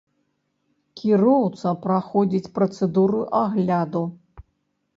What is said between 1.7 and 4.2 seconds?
праходзіць працэдуру агляду.